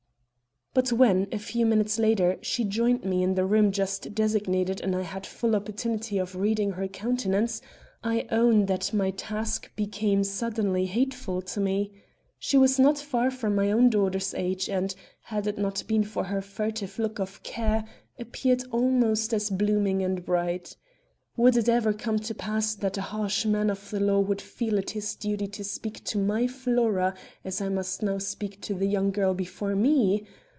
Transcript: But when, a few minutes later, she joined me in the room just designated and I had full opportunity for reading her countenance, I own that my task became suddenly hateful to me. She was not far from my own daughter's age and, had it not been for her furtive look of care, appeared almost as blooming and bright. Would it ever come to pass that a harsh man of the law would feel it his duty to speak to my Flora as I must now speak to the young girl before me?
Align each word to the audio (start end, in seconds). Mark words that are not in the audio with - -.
But 0.73 0.93
when, 0.93 1.27
a 1.33 1.37
few 1.37 1.65
minutes 1.65 1.99
later, 1.99 2.37
she 2.41 2.63
joined 2.63 3.03
me 3.03 3.23
in 3.23 3.35
the 3.35 3.43
room 3.45 3.73
just 3.73 4.15
designated 4.15 4.79
and 4.79 4.95
I 4.95 5.01
had 5.01 5.25
full 5.25 5.53
opportunity 5.53 6.17
for 6.23 6.37
reading 6.37 6.71
her 6.71 6.87
countenance, 6.87 7.61
I 8.05 8.25
own 8.31 8.67
that 8.67 8.93
my 8.93 9.11
task 9.11 9.69
became 9.75 10.23
suddenly 10.23 10.85
hateful 10.85 11.41
to 11.41 11.59
me. 11.59 11.91
She 12.39 12.57
was 12.57 12.79
not 12.79 12.97
far 12.97 13.29
from 13.29 13.53
my 13.53 13.69
own 13.69 13.89
daughter's 13.89 14.33
age 14.33 14.69
and, 14.69 14.95
had 15.23 15.45
it 15.45 15.57
not 15.57 15.83
been 15.87 16.05
for 16.05 16.23
her 16.23 16.41
furtive 16.41 16.97
look 16.97 17.19
of 17.19 17.43
care, 17.43 17.83
appeared 18.17 18.63
almost 18.71 19.33
as 19.33 19.49
blooming 19.49 20.01
and 20.01 20.23
bright. 20.23 20.77
Would 21.35 21.57
it 21.57 21.67
ever 21.67 21.91
come 21.91 22.17
to 22.19 22.33
pass 22.33 22.75
that 22.75 22.97
a 22.97 23.01
harsh 23.11 23.45
man 23.45 23.69
of 23.69 23.89
the 23.89 23.99
law 23.99 24.21
would 24.21 24.39
feel 24.41 24.77
it 24.77 24.91
his 24.91 25.15
duty 25.17 25.47
to 25.47 25.65
speak 25.65 26.01
to 26.05 26.17
my 26.17 26.47
Flora 26.47 27.13
as 27.43 27.59
I 27.59 27.67
must 27.67 28.01
now 28.01 28.19
speak 28.19 28.61
to 28.61 28.73
the 28.73 28.87
young 28.87 29.11
girl 29.11 29.33
before 29.33 29.75
me? 29.75 30.25